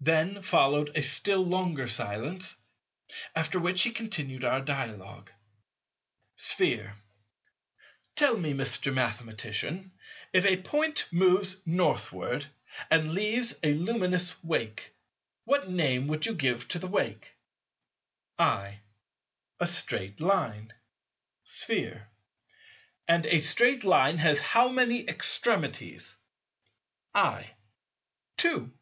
[0.00, 2.56] Then followed a still longer silence,
[3.34, 5.32] after which he continued our dialogue.
[6.36, 6.94] Sphere.
[8.14, 8.94] Tell me, Mr.
[8.94, 9.90] Mathematician;
[10.32, 12.46] if a Point moves Northward,
[12.88, 14.94] and leaves a luminous wake,
[15.46, 17.34] what name would you give to the wake?
[18.38, 18.78] I.
[19.58, 20.72] A straight Line.
[21.42, 22.08] Sphere.
[23.08, 26.14] And a straight Line has how many extremities?
[27.12, 27.56] I.
[28.36, 28.72] Two.